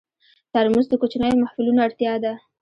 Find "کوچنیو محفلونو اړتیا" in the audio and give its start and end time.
1.01-2.13